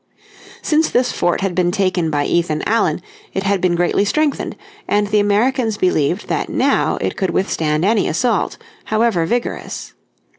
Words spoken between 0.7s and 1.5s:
this fort